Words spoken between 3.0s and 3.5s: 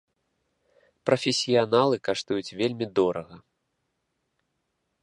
дорага.